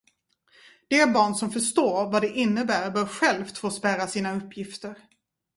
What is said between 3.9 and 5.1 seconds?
sina uppgifter.